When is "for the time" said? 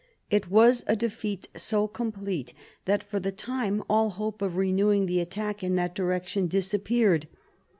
3.03-3.83